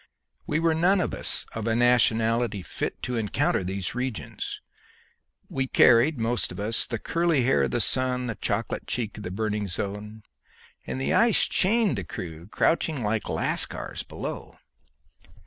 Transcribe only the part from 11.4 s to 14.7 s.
chained the crew, crouching like Lascars, below.